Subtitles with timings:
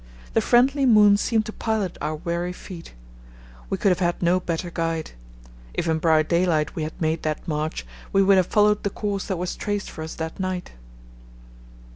[0.33, 2.95] The friendly moon seemed to pilot our weary feet.
[3.69, 5.11] We could have had no better guide.
[5.75, 9.27] If in bright daylight we had made that march we would have followed the course
[9.27, 10.71] that was traced for us that night.